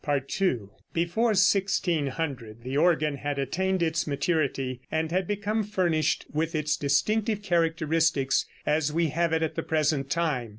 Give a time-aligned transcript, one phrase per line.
[0.09, 0.61] II.
[0.93, 7.43] Before 1600 the organ had attained its maturity, and had become furnished with its distinctive
[7.43, 10.49] characteristics as we have it at the present time.